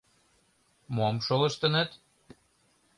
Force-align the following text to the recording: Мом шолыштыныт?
Мом 0.95 1.15
шолыштыныт? 1.25 1.89